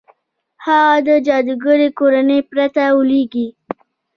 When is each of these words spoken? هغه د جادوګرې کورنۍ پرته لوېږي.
هغه 0.65 0.95
د 1.07 1.09
جادوګرې 1.27 1.89
کورنۍ 1.99 2.39
پرته 2.49 2.83
لوېږي. 2.99 3.47